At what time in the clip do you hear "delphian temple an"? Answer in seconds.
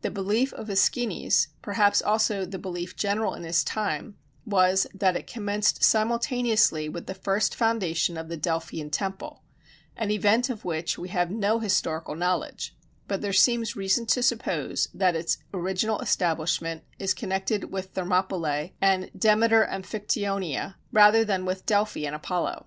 8.36-10.10